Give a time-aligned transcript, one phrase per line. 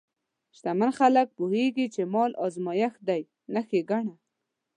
[0.55, 3.21] شتمن خلک پوهېږي چې مال ازمېښت دی،
[3.53, 4.13] نه ښېګڼه.